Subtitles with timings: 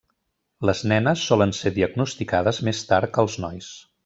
[0.69, 3.71] Les nenes solen ser diagnosticades més tard que els nois.